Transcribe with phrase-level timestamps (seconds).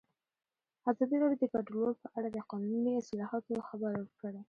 [0.89, 4.39] ازادي راډیو د کډوال په اړه د قانوني اصلاحاتو خبر ورکړی.